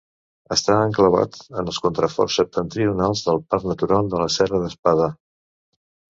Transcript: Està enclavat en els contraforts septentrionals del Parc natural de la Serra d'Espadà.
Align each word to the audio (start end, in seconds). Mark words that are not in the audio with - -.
Està 0.53 0.77
enclavat 0.85 1.37
en 1.59 1.69
els 1.73 1.79
contraforts 1.87 2.39
septentrionals 2.41 3.23
del 3.29 3.43
Parc 3.53 3.69
natural 3.75 4.11
de 4.17 4.25
la 4.25 4.33
Serra 4.39 4.65
d'Espadà. 4.67 5.13